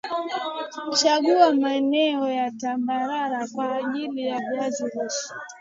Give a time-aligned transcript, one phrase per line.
[0.91, 5.33] chagua maeneo ya tambarare kwa ajili ya viazi lishe